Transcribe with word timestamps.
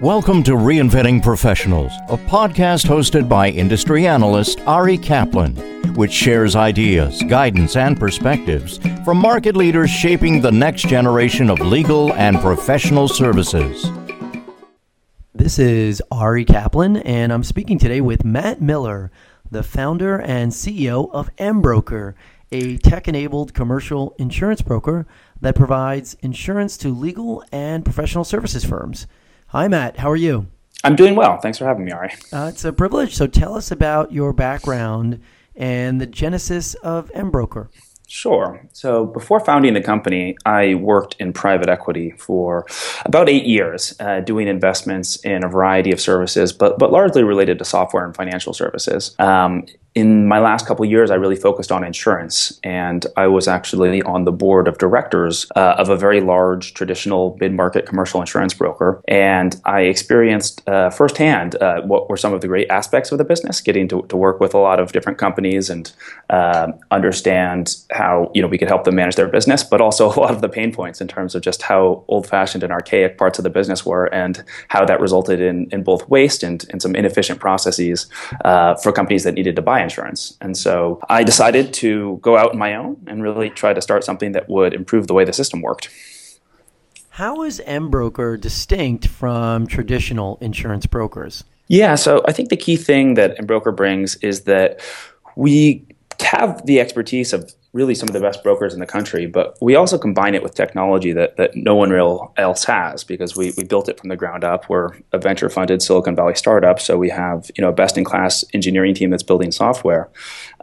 Welcome 0.00 0.42
to 0.44 0.52
Reinventing 0.52 1.22
Professionals, 1.22 1.92
a 2.08 2.16
podcast 2.16 2.86
hosted 2.86 3.28
by 3.28 3.50
industry 3.50 4.06
analyst 4.06 4.58
Ari 4.60 4.96
Kaplan, 4.96 5.54
which 5.94 6.10
shares 6.10 6.56
ideas, 6.56 7.22
guidance, 7.24 7.76
and 7.76 8.00
perspectives 8.00 8.78
from 9.04 9.18
market 9.18 9.56
leaders 9.56 9.90
shaping 9.90 10.40
the 10.40 10.50
next 10.50 10.88
generation 10.88 11.50
of 11.50 11.60
legal 11.60 12.14
and 12.14 12.40
professional 12.40 13.08
services. 13.08 13.90
This 15.34 15.58
is 15.58 16.02
Ari 16.10 16.46
Kaplan, 16.46 16.96
and 16.96 17.30
I'm 17.30 17.44
speaking 17.44 17.78
today 17.78 18.00
with 18.00 18.24
Matt 18.24 18.62
Miller, 18.62 19.10
the 19.50 19.62
founder 19.62 20.18
and 20.18 20.50
CEO 20.50 21.10
of 21.12 21.28
Embroker, 21.36 22.14
a 22.50 22.78
tech 22.78 23.06
enabled 23.06 23.52
commercial 23.52 24.14
insurance 24.18 24.62
broker 24.62 25.06
that 25.42 25.54
provides 25.54 26.14
insurance 26.20 26.78
to 26.78 26.88
legal 26.88 27.44
and 27.52 27.84
professional 27.84 28.24
services 28.24 28.64
firms. 28.64 29.06
Hi, 29.52 29.66
Matt. 29.66 29.96
How 29.96 30.08
are 30.08 30.16
you? 30.16 30.46
I'm 30.84 30.94
doing 30.94 31.16
well. 31.16 31.38
Thanks 31.38 31.58
for 31.58 31.64
having 31.64 31.84
me, 31.84 31.90
Ari. 31.90 32.12
Uh, 32.32 32.46
it's 32.52 32.64
a 32.64 32.72
privilege. 32.72 33.16
So 33.16 33.26
tell 33.26 33.56
us 33.56 33.72
about 33.72 34.12
your 34.12 34.32
background 34.32 35.20
and 35.56 36.00
the 36.00 36.06
genesis 36.06 36.74
of 36.74 37.10
Embroker. 37.16 37.68
Sure. 38.06 38.64
So 38.72 39.06
before 39.06 39.40
founding 39.40 39.74
the 39.74 39.80
company, 39.80 40.36
I 40.46 40.74
worked 40.76 41.16
in 41.18 41.32
private 41.32 41.68
equity 41.68 42.12
for 42.12 42.64
about 43.04 43.28
eight 43.28 43.44
years, 43.44 43.94
uh, 43.98 44.20
doing 44.20 44.46
investments 44.46 45.16
in 45.24 45.44
a 45.44 45.48
variety 45.48 45.90
of 45.90 46.00
services, 46.00 46.52
but 46.52 46.78
but 46.78 46.92
largely 46.92 47.24
related 47.24 47.58
to 47.58 47.64
software 47.64 48.04
and 48.04 48.14
financial 48.14 48.52
services. 48.52 49.16
Um, 49.18 49.66
in 49.94 50.28
my 50.28 50.38
last 50.38 50.66
couple 50.66 50.84
years, 50.84 51.10
I 51.10 51.16
really 51.16 51.36
focused 51.36 51.72
on 51.72 51.82
insurance, 51.82 52.60
and 52.62 53.04
I 53.16 53.26
was 53.26 53.48
actually 53.48 54.02
on 54.02 54.24
the 54.24 54.30
board 54.30 54.68
of 54.68 54.78
directors 54.78 55.46
uh, 55.56 55.74
of 55.78 55.88
a 55.88 55.96
very 55.96 56.20
large 56.20 56.74
traditional 56.74 57.36
mid-market 57.40 57.86
commercial 57.86 58.20
insurance 58.20 58.54
broker. 58.54 59.02
And 59.08 59.60
I 59.64 59.80
experienced 59.82 60.66
uh, 60.68 60.90
firsthand 60.90 61.56
uh, 61.56 61.80
what 61.82 62.08
were 62.08 62.16
some 62.16 62.32
of 62.32 62.40
the 62.40 62.46
great 62.46 62.70
aspects 62.70 63.10
of 63.10 63.18
the 63.18 63.24
business, 63.24 63.60
getting 63.60 63.88
to, 63.88 64.02
to 64.02 64.16
work 64.16 64.38
with 64.38 64.54
a 64.54 64.58
lot 64.58 64.78
of 64.78 64.92
different 64.92 65.18
companies 65.18 65.68
and 65.68 65.90
um, 66.30 66.74
understand 66.92 67.74
how 67.90 68.30
you 68.32 68.42
know 68.42 68.48
we 68.48 68.58
could 68.58 68.68
help 68.68 68.84
them 68.84 68.94
manage 68.94 69.16
their 69.16 69.28
business, 69.28 69.64
but 69.64 69.80
also 69.80 70.06
a 70.06 70.14
lot 70.20 70.30
of 70.30 70.40
the 70.40 70.48
pain 70.48 70.72
points 70.72 71.00
in 71.00 71.08
terms 71.08 71.34
of 71.34 71.42
just 71.42 71.62
how 71.62 72.04
old-fashioned 72.06 72.62
and 72.62 72.72
archaic 72.72 73.18
parts 73.18 73.40
of 73.40 73.42
the 73.42 73.50
business 73.50 73.84
were, 73.84 74.06
and 74.14 74.44
how 74.68 74.84
that 74.84 75.00
resulted 75.00 75.40
in, 75.40 75.68
in 75.72 75.82
both 75.82 76.08
waste 76.08 76.44
and, 76.44 76.64
and 76.70 76.80
some 76.80 76.94
inefficient 76.94 77.40
processes 77.40 78.06
uh, 78.44 78.76
for 78.76 78.92
companies 78.92 79.24
that 79.24 79.34
needed 79.34 79.56
to 79.56 79.62
buy 79.62 79.79
insurance. 79.82 80.36
And 80.40 80.56
so 80.56 81.00
I 81.08 81.24
decided 81.24 81.72
to 81.74 82.18
go 82.22 82.36
out 82.36 82.52
on 82.52 82.58
my 82.58 82.74
own 82.74 83.02
and 83.06 83.22
really 83.22 83.50
try 83.50 83.72
to 83.72 83.80
start 83.80 84.04
something 84.04 84.32
that 84.32 84.48
would 84.48 84.74
improve 84.74 85.06
the 85.06 85.14
way 85.14 85.24
the 85.24 85.32
system 85.32 85.62
worked. 85.62 85.88
How 87.10 87.42
is 87.42 87.60
Embroker 87.66 88.36
distinct 88.40 89.06
from 89.06 89.66
traditional 89.66 90.38
insurance 90.40 90.86
brokers? 90.86 91.44
Yeah, 91.68 91.94
so 91.94 92.22
I 92.26 92.32
think 92.32 92.48
the 92.48 92.56
key 92.56 92.76
thing 92.76 93.14
that 93.14 93.36
Embroker 93.38 93.74
brings 93.74 94.16
is 94.16 94.42
that 94.42 94.80
we 95.36 95.86
have 96.20 96.64
the 96.66 96.80
expertise 96.80 97.32
of 97.32 97.52
really 97.72 97.94
some 97.94 98.08
of 98.08 98.12
the 98.12 98.20
best 98.20 98.42
brokers 98.42 98.74
in 98.74 98.80
the 98.80 98.86
country, 98.86 99.26
but 99.26 99.56
we 99.60 99.76
also 99.76 99.96
combine 99.96 100.34
it 100.34 100.42
with 100.42 100.54
technology 100.54 101.12
that, 101.12 101.36
that 101.36 101.54
no 101.54 101.76
one 101.76 101.90
real 101.90 102.32
else 102.36 102.64
has 102.64 103.04
because 103.04 103.36
we, 103.36 103.52
we 103.56 103.62
built 103.62 103.88
it 103.88 103.98
from 103.98 104.08
the 104.08 104.16
ground 104.16 104.42
up. 104.42 104.68
We're 104.68 104.90
a 105.12 105.18
venture 105.18 105.48
funded 105.48 105.80
Silicon 105.80 106.16
Valley 106.16 106.34
startup, 106.34 106.80
so 106.80 106.98
we 106.98 107.10
have 107.10 107.50
you 107.56 107.62
know 107.62 107.68
a 107.68 107.72
best 107.72 107.96
in 107.96 108.04
class 108.04 108.44
engineering 108.52 108.94
team 108.94 109.10
that's 109.10 109.22
building 109.22 109.52
software. 109.52 110.10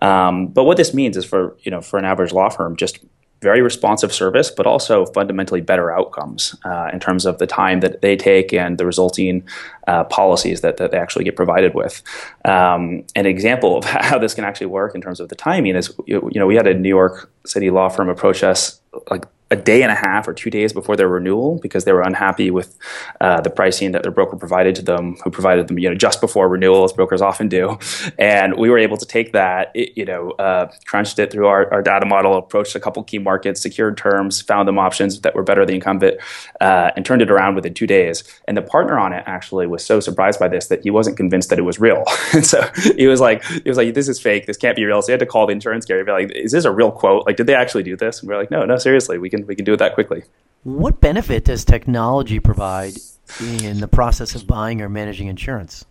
Um, 0.01 0.47
but 0.47 0.65
what 0.65 0.77
this 0.77 0.93
means 0.93 1.15
is 1.15 1.23
for 1.23 1.55
you 1.61 1.71
know 1.71 1.81
for 1.81 1.97
an 1.97 2.05
average 2.05 2.33
law 2.33 2.49
firm, 2.49 2.75
just 2.75 2.99
very 3.41 3.61
responsive 3.61 4.11
service, 4.13 4.49
but 4.49 4.65
also 4.65 5.05
fundamentally 5.07 5.61
better 5.61 5.91
outcomes 5.91 6.55
uh, 6.65 6.89
in 6.91 6.99
terms 6.99 7.25
of 7.25 7.37
the 7.37 7.47
time 7.47 7.81
that 7.81 8.01
they 8.01 8.15
take 8.15 8.51
and 8.53 8.77
the 8.77 8.85
resulting 8.85 9.43
uh, 9.87 10.03
policies 10.05 10.61
that, 10.61 10.77
that 10.77 10.91
they 10.91 10.97
actually 10.97 11.23
get 11.23 11.35
provided 11.35 11.75
with. 11.75 12.01
Um, 12.45 13.03
an 13.15 13.25
example 13.25 13.77
of 13.77 13.83
how 13.85 14.17
this 14.17 14.33
can 14.33 14.43
actually 14.43 14.67
work 14.67 14.95
in 14.95 15.01
terms 15.01 15.19
of 15.19 15.29
the 15.29 15.35
timing 15.35 15.75
is, 15.75 15.93
you, 16.05 16.29
you 16.33 16.39
know, 16.39 16.47
we 16.47 16.55
had 16.55 16.67
a 16.67 16.73
New 16.73 16.89
York 16.89 17.31
City 17.45 17.69
law 17.69 17.89
firm 17.89 18.09
approach 18.09 18.43
us 18.43 18.79
like 19.11 19.25
a 19.49 19.55
day 19.55 19.81
and 19.81 19.91
a 19.91 19.95
half 19.95 20.27
or 20.27 20.33
two 20.33 20.49
days 20.49 20.73
before 20.73 20.95
their 20.95 21.07
renewal 21.07 21.57
because 21.61 21.85
they 21.85 21.93
were 21.93 22.01
unhappy 22.01 22.51
with 22.51 22.77
uh, 23.21 23.39
the 23.41 23.49
pricing 23.49 23.93
that 23.93 24.03
their 24.03 24.11
broker 24.11 24.35
provided 24.35 24.75
to 24.75 24.81
them, 24.81 25.15
who 25.23 25.29
provided 25.29 25.67
them, 25.67 25.79
you 25.79 25.89
know, 25.89 25.95
just 25.95 26.19
before 26.19 26.49
renewal, 26.49 26.83
as 26.83 26.91
brokers 26.91 27.21
often 27.21 27.47
do. 27.47 27.77
And 28.19 28.57
we 28.57 28.69
were 28.69 28.77
able 28.77 28.97
to 28.97 29.05
take 29.05 29.31
that, 29.31 29.73
you 29.73 30.03
know, 30.03 30.31
uh, 30.31 30.69
crunched 30.85 31.17
it 31.19 31.31
through 31.31 31.47
our, 31.47 31.71
our, 31.73 31.81
data 31.81 32.05
model, 32.05 32.35
approached 32.35 32.75
a 32.75 32.79
couple 32.79 33.01
key 33.03 33.19
markets, 33.19 33.61
secured 33.61 33.97
terms, 33.97 34.41
found 34.41 34.67
them 34.67 34.77
options 34.77 35.21
that 35.21 35.33
were 35.35 35.43
better 35.43 35.65
than 35.65 35.75
incumbent, 35.75 36.17
uh, 36.59 36.91
and 36.95 37.05
turned 37.05 37.21
it 37.21 37.31
around 37.31 37.55
within 37.55 37.73
two 37.73 37.87
days. 37.87 38.23
And 38.47 38.57
the 38.57 38.61
partner 38.61 38.99
on 38.99 39.13
it 39.13 39.23
actually 39.25 39.67
was 39.67 39.85
so 39.85 40.01
surprised 40.01 40.39
by 40.39 40.49
this 40.49 40.67
that 40.67 40.83
he 40.83 40.89
wasn't 40.89 41.15
convinced 41.15 41.49
that 41.49 41.59
it 41.59 41.61
was 41.61 41.79
real. 41.79 42.03
and 42.33 42.45
so 42.45 42.61
he 42.97 43.07
was 43.07 43.21
like, 43.21 43.43
he 43.45 43.69
was 43.69 43.77
like, 43.77 43.93
this 43.93 44.09
is 44.09 44.19
fake. 44.19 44.45
This 44.45 44.57
can't 44.57 44.75
be 44.75 44.83
real. 44.83 45.01
So 45.01 45.07
he 45.07 45.11
had 45.13 45.19
to 45.21 45.25
call 45.25 45.47
the 45.47 45.53
insurance 45.53 45.85
carrier, 45.85 46.03
be 46.03 46.11
like, 46.11 46.31
is 46.31 46.51
this 46.51 46.65
a 46.65 46.71
real 46.71 46.91
quote? 46.91 47.25
Like, 47.25 47.37
did 47.37 47.47
they 47.47 47.55
actually 47.55 47.83
do 47.83 47.95
this? 47.95 48.19
And 48.19 48.27
we 48.27 48.35
we're 48.35 48.41
like, 48.41 48.51
no, 48.51 48.65
no, 48.65 48.77
seriously, 48.77 49.17
we 49.17 49.29
can 49.29 49.36
can 49.37 49.47
we 49.47 49.55
can 49.55 49.65
do 49.65 49.73
it 49.73 49.77
that 49.77 49.93
quickly. 49.93 50.23
What 50.63 50.99
benefit 50.99 51.45
does 51.45 51.63
technology 51.63 52.39
provide 52.39 52.93
in 53.41 53.79
the 53.79 53.87
process 53.87 54.35
of 54.35 54.47
buying 54.47 54.81
or 54.81 54.89
managing 54.89 55.27
insurance? 55.27 55.85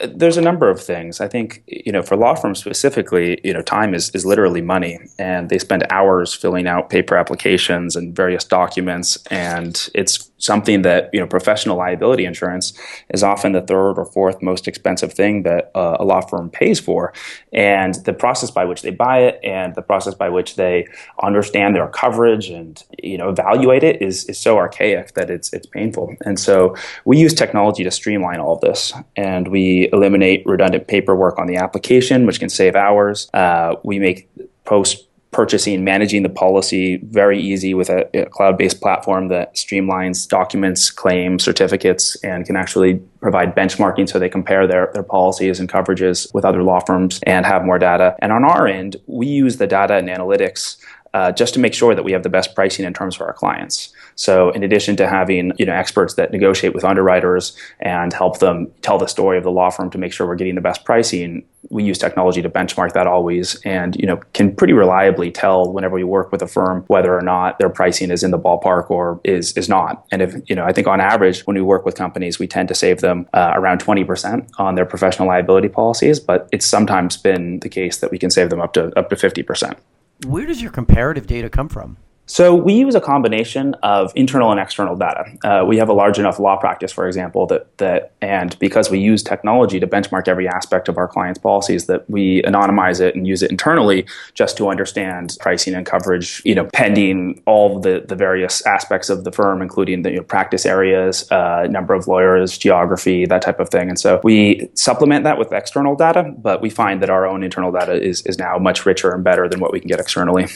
Uh, 0.00 0.08
there's 0.14 0.36
a 0.36 0.40
number 0.40 0.68
of 0.70 0.82
things. 0.82 1.20
I 1.20 1.28
think 1.28 1.62
you 1.66 1.92
know 1.92 2.02
for 2.02 2.16
law 2.16 2.34
firms 2.34 2.60
specifically, 2.60 3.40
you 3.44 3.52
know, 3.52 3.62
time 3.62 3.94
is, 3.94 4.10
is 4.10 4.24
literally 4.24 4.62
money, 4.62 4.98
and 5.18 5.48
they 5.48 5.58
spend 5.58 5.86
hours 5.90 6.34
filling 6.34 6.66
out 6.66 6.90
paper 6.90 7.16
applications 7.16 7.96
and 7.96 8.14
various 8.14 8.44
documents, 8.44 9.18
and 9.30 9.88
it's 9.94 10.29
something 10.40 10.82
that 10.82 11.10
you 11.12 11.20
know 11.20 11.26
professional 11.26 11.76
liability 11.76 12.24
insurance 12.24 12.72
is 13.10 13.22
often 13.22 13.52
the 13.52 13.60
third 13.60 13.92
or 13.92 14.04
fourth 14.04 14.42
most 14.42 14.66
expensive 14.66 15.12
thing 15.12 15.44
that 15.44 15.70
uh, 15.74 15.96
a 16.00 16.04
law 16.04 16.20
firm 16.20 16.50
pays 16.50 16.80
for. 16.80 17.12
And 17.52 17.94
the 18.06 18.12
process 18.12 18.50
by 18.50 18.64
which 18.64 18.82
they 18.82 18.90
buy 18.90 19.20
it 19.20 19.38
and 19.44 19.74
the 19.74 19.82
process 19.82 20.14
by 20.14 20.28
which 20.28 20.56
they 20.56 20.86
understand 21.22 21.76
their 21.76 21.88
coverage 21.88 22.48
and 22.48 22.82
you 23.02 23.18
know 23.18 23.28
evaluate 23.28 23.84
it 23.84 24.02
is, 24.02 24.24
is 24.24 24.38
so 24.38 24.56
archaic 24.56 25.14
that 25.14 25.30
it's 25.30 25.52
it's 25.52 25.66
painful. 25.66 26.16
And 26.24 26.40
so 26.40 26.74
we 27.04 27.18
use 27.18 27.34
technology 27.34 27.84
to 27.84 27.90
streamline 27.90 28.40
all 28.40 28.54
of 28.54 28.60
this. 28.60 28.92
And 29.16 29.48
we 29.48 29.88
eliminate 29.92 30.44
redundant 30.46 30.88
paperwork 30.88 31.38
on 31.38 31.46
the 31.46 31.56
application 31.56 32.26
which 32.26 32.40
can 32.40 32.48
save 32.48 32.74
hours. 32.74 33.28
Uh, 33.34 33.76
we 33.84 33.98
make 33.98 34.28
post 34.64 35.06
purchasing, 35.30 35.84
managing 35.84 36.22
the 36.22 36.28
policy 36.28 36.96
very 37.04 37.40
easy 37.40 37.72
with 37.72 37.88
a, 37.88 38.08
a 38.18 38.26
cloud 38.26 38.58
based 38.58 38.80
platform 38.80 39.28
that 39.28 39.54
streamlines 39.54 40.28
documents, 40.28 40.90
claims, 40.90 41.44
certificates, 41.44 42.16
and 42.24 42.44
can 42.46 42.56
actually 42.56 42.94
provide 43.20 43.54
benchmarking 43.54 44.08
so 44.08 44.18
they 44.18 44.28
compare 44.28 44.66
their, 44.66 44.90
their 44.92 45.02
policies 45.02 45.60
and 45.60 45.68
coverages 45.68 46.32
with 46.34 46.44
other 46.44 46.62
law 46.62 46.80
firms 46.80 47.20
and 47.24 47.46
have 47.46 47.64
more 47.64 47.78
data. 47.78 48.16
And 48.18 48.32
on 48.32 48.44
our 48.44 48.66
end, 48.66 48.96
we 49.06 49.26
use 49.26 49.58
the 49.58 49.66
data 49.66 49.94
and 49.94 50.08
analytics 50.08 50.76
uh, 51.14 51.32
just 51.32 51.54
to 51.54 51.60
make 51.60 51.74
sure 51.74 51.94
that 51.94 52.02
we 52.02 52.12
have 52.12 52.22
the 52.22 52.28
best 52.28 52.54
pricing 52.54 52.84
in 52.84 52.92
terms 52.92 53.16
for 53.16 53.26
our 53.26 53.32
clients. 53.32 53.92
So 54.20 54.50
in 54.50 54.62
addition 54.62 54.96
to 54.96 55.08
having 55.08 55.52
you 55.58 55.64
know 55.64 55.72
experts 55.72 56.14
that 56.14 56.30
negotiate 56.30 56.74
with 56.74 56.84
underwriters 56.84 57.56
and 57.80 58.12
help 58.12 58.38
them 58.38 58.70
tell 58.82 58.98
the 58.98 59.06
story 59.06 59.38
of 59.38 59.44
the 59.44 59.50
law 59.50 59.70
firm 59.70 59.88
to 59.92 59.98
make 59.98 60.12
sure 60.12 60.26
we're 60.26 60.34
getting 60.34 60.56
the 60.56 60.60
best 60.60 60.84
pricing, 60.84 61.42
we 61.70 61.84
use 61.84 61.96
technology 61.96 62.42
to 62.42 62.50
benchmark 62.50 62.92
that 62.92 63.06
always 63.06 63.58
and 63.64 63.96
you 63.96 64.06
know 64.06 64.18
can 64.34 64.54
pretty 64.54 64.74
reliably 64.74 65.30
tell 65.30 65.72
whenever 65.72 65.94
we 65.94 66.04
work 66.04 66.30
with 66.32 66.42
a 66.42 66.46
firm 66.46 66.84
whether 66.88 67.16
or 67.16 67.22
not 67.22 67.58
their 67.58 67.70
pricing 67.70 68.10
is 68.10 68.22
in 68.22 68.30
the 68.30 68.38
ballpark 68.38 68.90
or 68.90 69.18
is 69.24 69.56
is 69.56 69.70
not. 69.70 70.04
And 70.12 70.20
if 70.20 70.34
you 70.50 70.54
know 70.54 70.64
I 70.64 70.72
think 70.74 70.86
on 70.86 71.00
average 71.00 71.40
when 71.46 71.56
we 71.56 71.62
work 71.62 71.86
with 71.86 71.94
companies 71.94 72.38
we 72.38 72.46
tend 72.46 72.68
to 72.68 72.74
save 72.74 73.00
them 73.00 73.26
uh, 73.32 73.52
around 73.54 73.82
20% 73.82 74.50
on 74.58 74.74
their 74.74 74.84
professional 74.84 75.28
liability 75.28 75.70
policies, 75.70 76.20
but 76.20 76.46
it's 76.52 76.66
sometimes 76.66 77.16
been 77.16 77.60
the 77.60 77.70
case 77.70 77.96
that 77.98 78.10
we 78.10 78.18
can 78.18 78.30
save 78.30 78.50
them 78.50 78.60
up 78.60 78.74
to 78.74 78.92
up 78.98 79.08
to 79.08 79.16
50%. 79.16 79.78
Where 80.26 80.44
does 80.44 80.60
your 80.60 80.70
comparative 80.70 81.26
data 81.26 81.48
come 81.48 81.70
from? 81.70 81.96
So 82.30 82.54
we 82.54 82.74
use 82.74 82.94
a 82.94 83.00
combination 83.00 83.74
of 83.82 84.12
internal 84.14 84.52
and 84.52 84.60
external 84.60 84.94
data. 84.94 85.24
Uh, 85.42 85.64
we 85.66 85.78
have 85.78 85.88
a 85.88 85.92
large 85.92 86.16
enough 86.16 86.38
law 86.38 86.56
practice, 86.56 86.92
for 86.92 87.08
example, 87.08 87.44
that 87.48 87.76
that 87.78 88.12
and 88.22 88.56
because 88.60 88.88
we 88.88 89.00
use 89.00 89.24
technology 89.24 89.80
to 89.80 89.86
benchmark 89.88 90.28
every 90.28 90.46
aspect 90.46 90.88
of 90.88 90.96
our 90.96 91.08
clients' 91.08 91.40
policies, 91.40 91.86
that 91.86 92.08
we 92.08 92.40
anonymize 92.42 93.00
it 93.00 93.16
and 93.16 93.26
use 93.26 93.42
it 93.42 93.50
internally 93.50 94.06
just 94.32 94.56
to 94.58 94.68
understand 94.68 95.36
pricing 95.40 95.74
and 95.74 95.84
coverage. 95.84 96.40
You 96.44 96.54
know, 96.54 96.68
pending 96.72 97.42
all 97.46 97.80
the 97.80 98.04
the 98.06 98.14
various 98.14 98.64
aspects 98.64 99.10
of 99.10 99.24
the 99.24 99.32
firm, 99.32 99.60
including 99.60 100.02
the 100.02 100.10
you 100.10 100.16
know, 100.18 100.22
practice 100.22 100.64
areas, 100.64 101.28
uh, 101.32 101.66
number 101.68 101.94
of 101.94 102.06
lawyers, 102.06 102.56
geography, 102.56 103.26
that 103.26 103.42
type 103.42 103.58
of 103.58 103.70
thing. 103.70 103.88
And 103.88 103.98
so 103.98 104.20
we 104.22 104.70
supplement 104.74 105.24
that 105.24 105.36
with 105.36 105.52
external 105.52 105.96
data, 105.96 106.32
but 106.38 106.62
we 106.62 106.70
find 106.70 107.02
that 107.02 107.10
our 107.10 107.26
own 107.26 107.42
internal 107.42 107.72
data 107.72 108.00
is 108.00 108.22
is 108.24 108.38
now 108.38 108.56
much 108.56 108.86
richer 108.86 109.10
and 109.10 109.24
better 109.24 109.48
than 109.48 109.58
what 109.58 109.72
we 109.72 109.80
can 109.80 109.88
get 109.88 109.98
externally. 109.98 110.46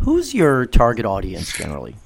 Who's 0.00 0.34
your 0.34 0.66
target 0.66 1.06
audience 1.06 1.52
generally? 1.52 1.96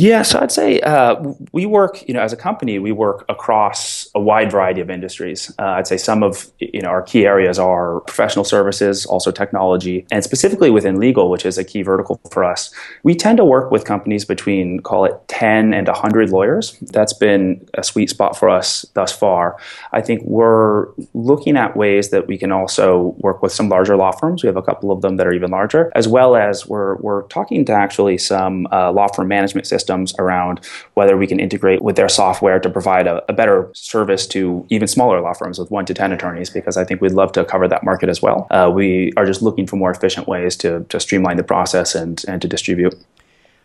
Yeah, 0.00 0.22
so 0.22 0.38
I'd 0.38 0.52
say 0.52 0.78
uh, 0.82 1.16
we 1.52 1.66
work, 1.66 2.06
you 2.06 2.14
know, 2.14 2.20
as 2.20 2.32
a 2.32 2.36
company, 2.36 2.78
we 2.78 2.92
work 2.92 3.24
across 3.28 4.08
a 4.14 4.20
wide 4.20 4.52
variety 4.52 4.80
of 4.80 4.90
industries. 4.90 5.52
Uh, 5.58 5.70
I'd 5.70 5.88
say 5.88 5.96
some 5.96 6.22
of, 6.22 6.46
you 6.60 6.80
know, 6.80 6.88
our 6.88 7.02
key 7.02 7.26
areas 7.26 7.58
are 7.58 7.98
professional 8.02 8.44
services, 8.44 9.04
also 9.06 9.32
technology, 9.32 10.06
and 10.12 10.22
specifically 10.22 10.70
within 10.70 11.00
legal, 11.00 11.30
which 11.30 11.44
is 11.44 11.58
a 11.58 11.64
key 11.64 11.82
vertical 11.82 12.20
for 12.30 12.44
us. 12.44 12.72
We 13.02 13.16
tend 13.16 13.38
to 13.38 13.44
work 13.44 13.72
with 13.72 13.84
companies 13.86 14.24
between, 14.24 14.78
call 14.82 15.04
it 15.04 15.14
10 15.26 15.74
and 15.74 15.88
100 15.88 16.30
lawyers. 16.30 16.78
That's 16.80 17.12
been 17.12 17.68
a 17.74 17.82
sweet 17.82 18.08
spot 18.08 18.38
for 18.38 18.48
us 18.48 18.82
thus 18.94 19.10
far. 19.10 19.56
I 19.90 20.00
think 20.00 20.22
we're 20.22 20.92
looking 21.12 21.56
at 21.56 21.76
ways 21.76 22.10
that 22.10 22.28
we 22.28 22.38
can 22.38 22.52
also 22.52 23.16
work 23.18 23.42
with 23.42 23.50
some 23.50 23.68
larger 23.68 23.96
law 23.96 24.12
firms. 24.12 24.44
We 24.44 24.46
have 24.46 24.56
a 24.56 24.62
couple 24.62 24.92
of 24.92 25.02
them 25.02 25.16
that 25.16 25.26
are 25.26 25.32
even 25.32 25.50
larger, 25.50 25.90
as 25.96 26.06
well 26.06 26.36
as 26.36 26.68
we're, 26.68 26.94
we're 26.98 27.22
talking 27.22 27.64
to 27.64 27.72
actually 27.72 28.18
some 28.18 28.68
uh, 28.70 28.92
law 28.92 29.08
firm 29.08 29.26
management 29.26 29.66
systems 29.66 29.87
systems 29.88 30.14
around 30.18 30.60
whether 30.94 31.16
we 31.16 31.26
can 31.26 31.40
integrate 31.40 31.82
with 31.82 31.96
their 31.96 32.08
software 32.08 32.60
to 32.60 32.68
provide 32.68 33.06
a, 33.06 33.24
a, 33.28 33.32
better 33.32 33.70
service 33.74 34.26
to 34.26 34.66
even 34.68 34.86
smaller 34.86 35.20
law 35.20 35.32
firms 35.32 35.58
with 35.58 35.70
one 35.70 35.86
to 35.86 35.94
10 35.94 36.12
attorneys, 36.12 36.50
because 36.50 36.76
I 36.76 36.84
think 36.84 37.00
we'd 37.00 37.12
love 37.12 37.32
to 37.32 37.44
cover 37.44 37.66
that 37.68 37.84
market 37.84 38.08
as 38.08 38.20
well. 38.20 38.46
Uh, 38.50 38.70
we 38.74 39.12
are 39.16 39.24
just 39.24 39.40
looking 39.40 39.66
for 39.66 39.76
more 39.76 39.90
efficient 39.90 40.26
ways 40.26 40.56
to, 40.56 40.84
to 40.90 41.00
streamline 41.00 41.38
the 41.38 41.44
process 41.44 41.94
and, 41.94 42.22
and 42.28 42.42
to 42.42 42.48
distribute. 42.48 42.94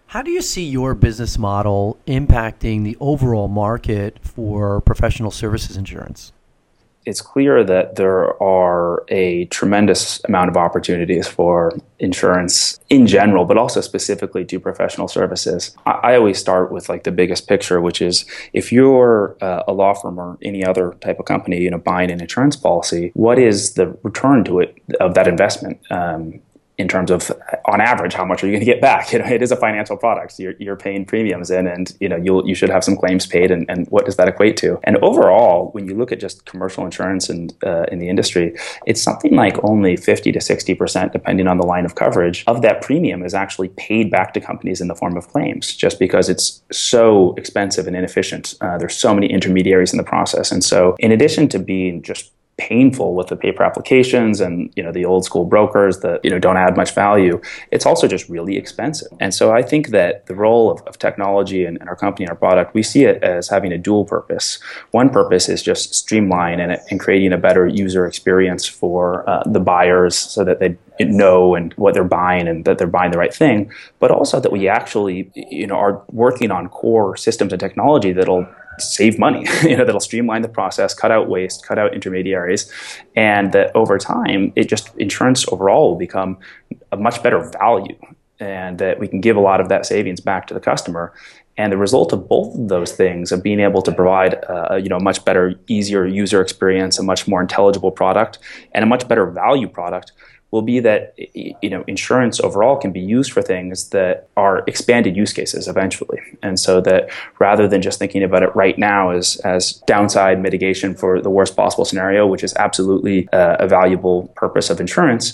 How 0.08 0.22
do 0.22 0.32
you 0.32 0.42
see 0.42 0.64
your 0.64 0.94
business 0.94 1.38
model 1.38 1.98
impacting 2.08 2.84
the 2.84 2.96
overall 3.00 3.48
market 3.48 4.20
for 4.22 4.80
professional 4.82 5.32
services 5.32 5.76
insurance? 5.76 6.32
It's 7.06 7.22
clear 7.22 7.64
that 7.64 7.96
there 7.96 8.42
are 8.42 9.04
a 9.10 9.46
tremendous 9.46 10.24
amount 10.26 10.50
of 10.50 10.58
opportunities 10.58 11.28
for 11.28 11.78
insurance 12.00 12.80
in 12.90 13.08
general, 13.08 13.46
but 13.46 13.58
also 13.58 13.82
specifically 13.82 14.46
to 14.46 14.60
professional 14.60 15.08
services. 15.08 15.76
I, 15.86 16.16
always 16.16 16.38
start 16.38 16.72
with 16.72 16.90
like 16.90 17.04
the 17.04 17.12
biggest 17.12 17.48
picture, 17.48 17.82
which 17.82 18.02
is 18.02 18.26
if 18.54 18.72
you're 18.72 19.36
uh, 19.42 19.64
a 19.68 19.74
law 19.74 19.94
firm 19.94 20.20
or 20.20 20.38
any 20.42 20.66
other 20.66 20.96
type 21.02 21.20
of 21.20 21.26
company, 21.26 21.60
you 21.62 21.72
know, 21.72 21.78
buying 21.78 22.12
an 22.12 22.22
insurance 22.22 22.56
policy, 22.56 23.12
what 23.14 23.40
is 23.40 23.74
the 23.74 23.88
return 24.04 24.44
to 24.46 24.60
it 24.60 24.78
of 25.00 25.14
that 25.16 25.28
investment? 25.28 25.80
Um, 25.90 26.42
in 26.78 26.88
terms 26.88 27.12
of 27.12 27.32
on 27.66 27.80
average 27.80 28.14
how 28.14 28.26
much 28.26 28.44
are 28.44 28.48
you 28.48 28.54
going 28.54 28.66
to 28.66 28.66
get 28.66 28.82
back? 28.82 28.94
You 29.14 29.20
know 29.20 29.26
it 29.26 29.44
is 29.44 29.52
a 29.52 29.56
financial 29.56 29.96
product. 29.96 30.40
You're, 30.40 30.56
you're 30.60 30.76
paying 30.76 31.06
premiums 31.06 31.52
in 31.52 31.68
and 31.68 31.96
you 32.00 32.10
know 32.10 32.16
you'll 32.16 32.48
you 32.48 32.56
should 32.56 32.70
have 32.70 32.84
some 32.84 32.96
claims 32.96 33.28
paid 33.28 33.52
and, 33.52 33.70
and 33.70 33.88
what 33.90 34.06
does 34.06 34.16
that 34.16 34.28
equate 34.28 34.58
to? 34.58 34.80
And 34.84 34.98
overall 34.98 35.70
when 35.74 35.88
you 35.88 35.94
look 35.96 36.12
at 36.12 36.20
just 36.20 36.46
commercial 36.46 36.84
insurance 36.84 37.30
and 37.30 37.54
uh, 37.64 37.86
in 37.92 38.00
the 38.00 38.10
industry 38.10 38.58
it's 38.88 39.02
something 39.02 39.36
like 39.36 39.56
only 39.64 39.96
50 39.98 40.32
to 40.32 40.42
60 40.42 40.74
percent 40.76 41.14
depending 41.14 41.48
on 41.48 41.58
the 41.58 41.66
line 41.66 41.86
of 41.86 41.94
coverage 41.96 42.44
of 42.48 42.64
that 42.64 42.82
premium 42.82 43.24
is 43.24 43.34
actually 43.36 43.70
paid 43.70 44.10
back 44.10 44.34
to 44.34 44.42
companies 44.42 44.82
in 44.82 44.88
the 44.88 44.96
form 44.96 45.16
of 45.16 45.28
claims 45.28 45.76
just 45.76 46.00
because 46.00 46.28
it's 46.28 46.64
so 46.72 47.34
expensive 47.36 47.88
and 47.88 47.96
inefficient. 47.96 48.56
Uh, 48.62 48.78
there's 48.78 48.96
so 48.96 49.14
many 49.14 49.28
intermediaries 49.28 49.94
in 49.94 49.98
the 49.98 50.04
process. 50.04 50.52
And 50.52 50.64
so 50.64 50.96
in 51.00 51.12
addition 51.12 51.48
to 51.50 51.60
being 51.60 52.02
just 52.02 52.32
painful 52.68 53.14
with 53.14 53.28
the 53.28 53.36
paper 53.36 53.62
applications 53.64 54.40
and 54.40 54.72
you 54.78 54.84
know 54.84 54.92
the 55.00 55.06
old 55.12 55.24
school 55.26 55.46
brokers 55.54 56.00
that 56.00 56.18
you 56.24 56.30
know 56.30 56.40
don't 56.40 56.56
add 56.66 56.78
much 56.78 56.92
value 56.96 57.36
it's 57.72 57.86
also 57.86 58.08
just 58.08 58.30
really 58.30 58.56
expensive. 58.64 59.12
And 59.20 59.32
so 59.34 59.44
i 59.60 59.62
think 59.62 59.84
that 59.98 60.12
the 60.30 60.36
role 60.46 60.72
of, 60.74 60.78
of 60.90 60.98
technology 60.98 61.66
and, 61.66 61.76
and, 61.80 61.90
our 61.90 61.98
company 62.06 62.24
and 62.26 62.32
our 62.36 62.42
product 62.46 62.74
we 62.74 62.84
see 62.92 63.04
it 63.12 63.22
as 63.24 63.50
having 63.56 63.72
a 63.74 63.78
dual 63.78 64.06
purpose. 64.06 64.48
One 64.92 65.10
purpose 65.10 65.46
is 65.50 65.62
just 65.62 65.94
streamline 65.94 66.60
and, 66.64 66.72
and 66.90 67.00
creating 67.06 67.34
a 67.34 67.38
better 67.48 67.66
user 67.68 68.06
experience 68.12 68.66
for 68.66 69.04
uh, 69.30 69.44
the 69.46 69.60
buyers 69.60 70.16
so 70.16 70.44
that 70.46 70.60
they 70.60 70.78
know 71.04 71.56
and 71.56 71.74
what 71.74 71.94
they're 71.94 72.14
buying 72.24 72.48
and 72.48 72.64
that 72.66 72.78
they're 72.78 72.96
buying 73.00 73.12
the 73.12 73.18
right 73.18 73.34
thing 73.34 73.58
but 74.00 74.10
also 74.12 74.40
that 74.40 74.52
we 74.52 74.62
actually 74.80 75.18
you 75.34 75.68
know 75.68 75.76
are 75.86 75.96
working 76.24 76.52
on 76.52 76.70
core 76.70 77.18
systems 77.18 77.52
and 77.52 77.60
technology 77.60 78.12
that'll 78.14 78.48
save 78.80 79.20
money, 79.20 79.46
you 79.64 79.78
know, 79.78 79.86
that'll 79.86 80.00
streamline 80.00 80.42
the 80.42 80.50
process, 80.50 80.94
cut 80.94 81.12
out 81.12 81.30
waste, 81.30 81.66
cut 81.66 81.78
out 81.78 81.94
intermediaries, 81.94 82.72
and 83.16 83.52
that 83.54 83.72
over 83.76 83.98
time, 83.98 84.54
it 84.56 84.70
just 84.70 84.96
insurance 84.98 85.46
overall 85.52 85.92
will 85.92 86.00
become 86.00 86.38
a 86.92 86.98
much 86.98 87.22
better 87.24 87.40
value, 87.60 87.98
and 88.40 88.80
that 88.80 89.00
we 89.00 89.08
can 89.08 89.22
give 89.22 89.36
a 89.36 89.42
lot 89.42 89.62
of 89.62 89.70
that 89.70 89.86
savings 89.86 90.20
back 90.20 90.48
to 90.48 90.54
the 90.54 90.60
customer. 90.60 91.14
And 91.56 91.72
the 91.72 91.78
result 91.78 92.14
of 92.14 92.28
both 92.28 92.56
of 92.56 92.68
those 92.68 92.94
things, 92.94 93.32
of 93.32 93.44
being 93.44 93.60
able 93.60 93.84
to 93.84 93.92
provide, 93.92 94.44
uh, 94.50 94.76
you 94.76 94.90
know, 94.90 94.98
a 94.98 95.04
much 95.04 95.24
better, 95.24 95.54
easier 95.68 96.04
user 96.08 96.42
experience, 96.42 96.98
a 96.98 97.04
much 97.04 97.28
more 97.28 97.42
intelligible 97.42 97.92
product, 97.92 98.40
and 98.72 98.82
a 98.82 98.88
much 98.88 99.08
better 99.08 99.28
value 99.28 99.68
product, 99.68 100.14
will 100.54 100.62
be 100.62 100.80
that 100.80 101.16
you 101.18 101.70
know 101.70 101.84
insurance 101.88 102.40
overall 102.40 102.78
can 102.78 102.92
be 102.92 103.00
used 103.00 103.34
for 103.34 103.42
things 103.42 103.90
that 103.90 104.28
are 104.38 104.64
expanded 104.68 105.16
use 105.16 105.34
cases 105.34 105.68
eventually. 105.68 106.22
And 106.44 106.60
so 106.60 106.80
that 106.82 107.10
rather 107.40 107.68
than 107.68 107.82
just 107.82 107.98
thinking 107.98 108.22
about 108.22 108.44
it 108.44 108.56
right 108.56 108.78
now 108.78 109.10
as 109.10 109.38
as 109.38 109.74
downside 109.88 110.40
mitigation 110.40 110.94
for 110.94 111.20
the 111.20 111.32
worst 111.32 111.56
possible 111.56 111.86
scenario 111.86 112.28
which 112.28 112.44
is 112.44 112.54
absolutely 112.66 113.28
uh, 113.34 113.58
a 113.66 113.68
valuable 113.68 114.28
purpose 114.36 114.70
of 114.70 114.80
insurance 114.80 115.26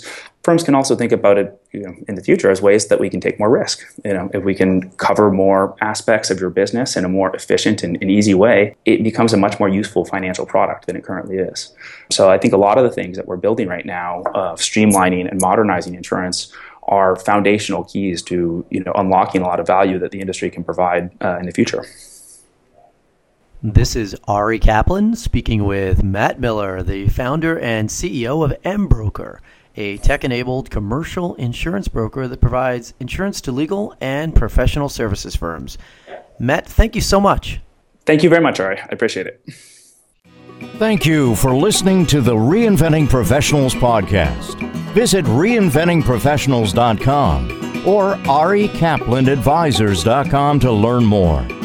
firms 0.50 0.64
can 0.64 0.74
also 0.74 0.96
think 0.96 1.12
about 1.12 1.38
it 1.38 1.56
you 1.70 1.80
know, 1.80 1.94
in 2.08 2.16
the 2.16 2.22
future 2.22 2.50
as 2.50 2.60
ways 2.60 2.88
that 2.88 2.98
we 2.98 3.08
can 3.08 3.20
take 3.20 3.38
more 3.38 3.48
risk. 3.48 3.86
You 4.04 4.14
know, 4.14 4.30
if 4.34 4.42
we 4.42 4.52
can 4.52 4.90
cover 4.96 5.30
more 5.30 5.76
aspects 5.80 6.28
of 6.28 6.40
your 6.40 6.50
business 6.50 6.96
in 6.96 7.04
a 7.04 7.08
more 7.08 7.34
efficient 7.36 7.84
and, 7.84 7.96
and, 8.00 8.10
easy 8.10 8.34
way, 8.34 8.74
it 8.84 9.04
becomes 9.04 9.32
a 9.32 9.36
much 9.36 9.60
more 9.60 9.68
useful 9.68 10.04
financial 10.04 10.44
product 10.44 10.86
than 10.86 10.96
it 10.96 11.04
currently 11.04 11.36
is. 11.36 11.72
So 12.10 12.30
I 12.30 12.38
think 12.38 12.52
a 12.52 12.56
lot 12.56 12.78
of 12.78 12.84
the 12.84 12.90
things 12.90 13.16
that 13.16 13.28
we're 13.28 13.36
building 13.36 13.68
right 13.68 13.86
now 13.86 14.24
of 14.34 14.58
streamlining 14.58 15.30
and 15.30 15.40
modernizing 15.40 15.94
insurance 15.94 16.52
are 16.88 17.14
foundational 17.14 17.84
keys 17.84 18.20
to 18.22 18.66
you 18.70 18.82
know 18.82 18.92
unlocking 18.96 19.42
a 19.42 19.44
lot 19.44 19.60
of 19.60 19.66
value 19.68 20.00
that 20.00 20.10
the 20.10 20.20
industry 20.20 20.50
can 20.50 20.64
provide 20.64 21.10
uh, 21.22 21.38
in 21.38 21.46
the 21.46 21.52
future. 21.52 21.84
This 23.62 23.94
is 23.94 24.16
Ari 24.26 24.58
Kaplan 24.58 25.14
speaking 25.14 25.64
with 25.64 26.02
Matt 26.02 26.40
Miller, 26.40 26.82
the 26.82 27.08
founder 27.08 27.56
and 27.60 27.88
CEO 27.88 28.42
of 28.44 28.50
Embroker 28.62 29.38
a 29.76 29.98
tech 29.98 30.24
enabled 30.24 30.70
commercial 30.70 31.34
insurance 31.36 31.88
broker 31.88 32.26
that 32.28 32.40
provides 32.40 32.94
insurance 33.00 33.40
to 33.42 33.52
legal 33.52 33.94
and 34.00 34.34
professional 34.34 34.88
services 34.88 35.36
firms. 35.36 35.78
Matt, 36.38 36.66
thank 36.66 36.94
you 36.94 37.00
so 37.00 37.20
much. 37.20 37.60
Thank 38.06 38.22
you 38.22 38.30
very 38.30 38.42
much, 38.42 38.60
Ari. 38.60 38.80
I 38.80 38.88
appreciate 38.90 39.26
it. 39.26 39.42
Thank 40.76 41.06
you 41.06 41.34
for 41.36 41.54
listening 41.54 42.04
to 42.06 42.20
the 42.20 42.34
Reinventing 42.34 43.08
Professionals 43.08 43.74
podcast. 43.74 44.58
Visit 44.92 45.24
reinventingprofessionals.com 45.26 47.86
or 47.86 48.14
arikaplanadvisors.com 48.14 50.60
to 50.60 50.72
learn 50.72 51.04
more. 51.04 51.59